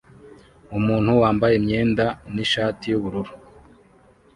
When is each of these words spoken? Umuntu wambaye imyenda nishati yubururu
Umuntu 0.77 1.11
wambaye 1.21 1.53
imyenda 1.59 2.05
nishati 2.33 2.85
yubururu 2.91 3.31